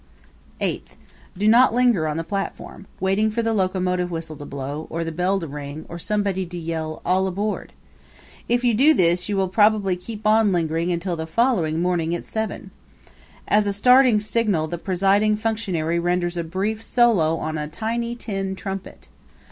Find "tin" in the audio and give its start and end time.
18.15-18.55